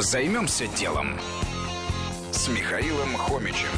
Займемся 0.00 0.66
делом 0.66 1.20
с 2.32 2.48
Михаилом 2.48 3.14
Хомичем. 3.18 3.68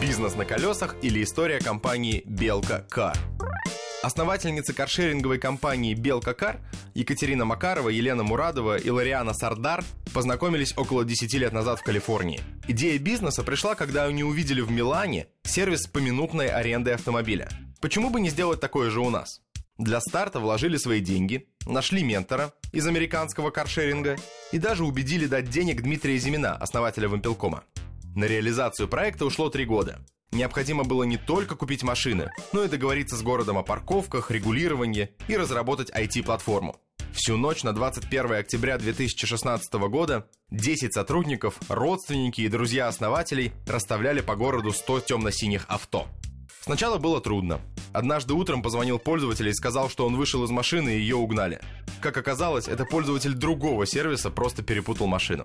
Бизнес 0.00 0.36
на 0.36 0.46
колесах 0.46 0.96
или 1.02 1.22
история 1.22 1.60
компании 1.60 2.22
Белка 2.24 2.86
Кар. 2.88 3.14
Основательницы 4.02 4.72
каршеринговой 4.72 5.38
компании 5.38 5.92
«Белка 5.92 6.32
Кар» 6.32 6.60
Екатерина 6.94 7.44
Макарова, 7.44 7.90
Елена 7.90 8.22
Мурадова 8.22 8.78
и 8.78 8.88
Лариана 8.88 9.34
Сардар 9.34 9.84
познакомились 10.14 10.72
около 10.78 11.04
10 11.04 11.34
лет 11.34 11.52
назад 11.52 11.80
в 11.80 11.82
Калифорнии. 11.82 12.40
Идея 12.66 12.98
бизнеса 12.98 13.42
пришла, 13.42 13.74
когда 13.74 14.04
они 14.04 14.24
увидели 14.24 14.62
в 14.62 14.70
Милане 14.70 15.26
сервис 15.42 15.86
поминутной 15.86 16.48
аренды 16.48 16.92
автомобиля. 16.92 17.50
Почему 17.82 18.08
бы 18.08 18.18
не 18.18 18.30
сделать 18.30 18.60
такое 18.60 18.88
же 18.88 19.00
у 19.00 19.10
нас? 19.10 19.42
Для 19.76 20.00
старта 20.00 20.38
вложили 20.38 20.76
свои 20.76 21.00
деньги, 21.00 21.48
нашли 21.66 22.04
ментора 22.04 22.54
из 22.72 22.86
американского 22.86 23.50
каршеринга 23.50 24.16
и 24.54 24.58
даже 24.58 24.84
убедили 24.84 25.26
дать 25.26 25.50
денег 25.50 25.82
Дмитрия 25.82 26.16
Зимина, 26.16 26.52
основателя 26.54 27.08
Вампелкома. 27.08 27.64
На 28.14 28.24
реализацию 28.24 28.86
проекта 28.86 29.26
ушло 29.26 29.50
три 29.50 29.64
года. 29.64 29.98
Необходимо 30.30 30.84
было 30.84 31.02
не 31.02 31.16
только 31.16 31.56
купить 31.56 31.82
машины, 31.82 32.30
но 32.52 32.62
и 32.62 32.68
договориться 32.68 33.16
с 33.16 33.22
городом 33.22 33.58
о 33.58 33.64
парковках, 33.64 34.30
регулировании 34.30 35.10
и 35.26 35.36
разработать 35.36 35.90
IT-платформу. 35.90 36.76
Всю 37.12 37.36
ночь 37.36 37.64
на 37.64 37.72
21 37.72 38.32
октября 38.34 38.78
2016 38.78 39.74
года 39.88 40.28
10 40.52 40.94
сотрудников, 40.94 41.58
родственники 41.68 42.42
и 42.42 42.48
друзья 42.48 42.86
основателей 42.86 43.50
расставляли 43.66 44.20
по 44.20 44.36
городу 44.36 44.70
100 44.70 45.00
темно-синих 45.00 45.64
авто. 45.66 46.06
Сначала 46.60 46.98
было 46.98 47.20
трудно. 47.20 47.60
Однажды 47.92 48.34
утром 48.34 48.62
позвонил 48.62 49.00
пользователь 49.00 49.48
и 49.48 49.52
сказал, 49.52 49.90
что 49.90 50.06
он 50.06 50.16
вышел 50.16 50.44
из 50.44 50.50
машины 50.50 50.90
и 50.96 51.00
ее 51.00 51.16
угнали. 51.16 51.60
Как 52.04 52.18
оказалось, 52.18 52.68
это 52.68 52.84
пользователь 52.84 53.32
другого 53.32 53.86
сервиса 53.86 54.28
просто 54.28 54.62
перепутал 54.62 55.06
машину. 55.06 55.42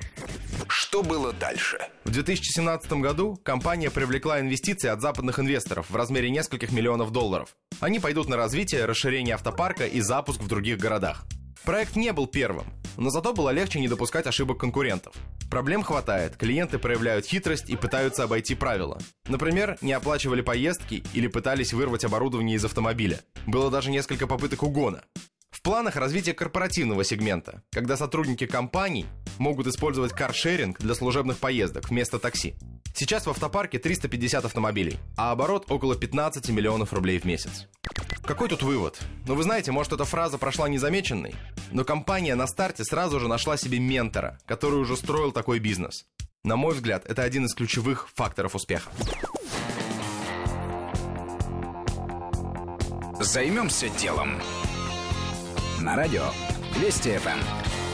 Что 0.67 1.03
было 1.03 1.31
дальше? 1.31 1.79
В 2.03 2.11
2017 2.11 2.91
году 2.99 3.39
компания 3.45 3.89
привлекла 3.89 4.41
инвестиции 4.41 4.89
от 4.89 4.99
западных 4.99 5.39
инвесторов 5.39 5.89
в 5.89 5.95
размере 5.95 6.29
нескольких 6.29 6.73
миллионов 6.73 7.13
долларов. 7.13 7.55
Они 7.79 7.97
пойдут 8.01 8.27
на 8.27 8.35
развитие, 8.35 8.83
расширение 8.83 9.35
автопарка 9.35 9.85
и 9.85 10.01
запуск 10.01 10.41
в 10.41 10.47
других 10.49 10.79
городах. 10.79 11.23
Проект 11.63 11.95
не 11.95 12.11
был 12.11 12.27
первым, 12.27 12.65
но 12.97 13.09
зато 13.09 13.31
было 13.31 13.51
легче 13.51 13.79
не 13.79 13.87
допускать 13.87 14.27
ошибок 14.27 14.59
конкурентов. 14.59 15.13
Проблем 15.49 15.81
хватает, 15.83 16.35
клиенты 16.35 16.77
проявляют 16.77 17.25
хитрость 17.25 17.69
и 17.69 17.77
пытаются 17.77 18.25
обойти 18.25 18.53
правила. 18.53 18.99
Например, 19.29 19.77
не 19.81 19.93
оплачивали 19.93 20.41
поездки 20.41 21.03
или 21.13 21.27
пытались 21.27 21.71
вырвать 21.71 22.03
оборудование 22.03 22.57
из 22.57 22.65
автомобиля. 22.65 23.21
Было 23.47 23.71
даже 23.71 23.91
несколько 23.91 24.27
попыток 24.27 24.63
угона. 24.63 25.03
В 25.59 25.61
планах 25.61 25.97
развитие 25.97 26.33
корпоративного 26.33 27.03
сегмента, 27.03 27.63
когда 27.71 27.97
сотрудники 27.97 28.45
компаний 28.45 29.05
могут 29.39 29.67
использовать 29.67 30.13
каршеринг 30.13 30.79
для 30.79 30.95
служебных 30.95 31.37
поездок 31.37 31.89
вместо 31.89 32.17
такси. 32.17 32.55
Сейчас 32.95 33.25
в 33.25 33.29
автопарке 33.29 33.77
350 33.77 34.45
автомобилей, 34.45 34.97
а 35.17 35.31
оборот 35.33 35.69
около 35.69 35.97
15 35.97 36.47
миллионов 36.51 36.93
рублей 36.93 37.19
в 37.19 37.25
месяц. 37.25 37.67
Какой 38.23 38.47
тут 38.47 38.63
вывод? 38.63 39.01
Ну 39.27 39.35
вы 39.35 39.43
знаете, 39.43 39.73
может 39.73 39.91
эта 39.91 40.05
фраза 40.05 40.37
прошла 40.37 40.69
незамеченной, 40.69 41.35
но 41.73 41.83
компания 41.83 42.35
на 42.35 42.47
старте 42.47 42.85
сразу 42.85 43.19
же 43.19 43.27
нашла 43.27 43.57
себе 43.57 43.79
ментора, 43.79 44.39
который 44.45 44.79
уже 44.79 44.95
строил 44.95 45.33
такой 45.33 45.59
бизнес. 45.59 46.05
На 46.45 46.55
мой 46.55 46.73
взгляд, 46.73 47.03
это 47.05 47.23
один 47.23 47.47
из 47.47 47.53
ключевых 47.53 48.07
факторов 48.15 48.55
успеха. 48.55 48.89
Займемся 53.19 53.89
делом. 53.89 54.39
На 55.81 55.95
радио 55.95 56.23
Вести 56.75 57.17
ФМ. 57.17 57.88